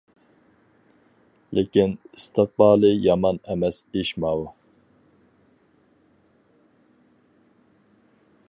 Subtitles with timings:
[1.57, 4.49] لېكىن ئىستىقبالى يامان ئەمەس ئىش ماۋۇ.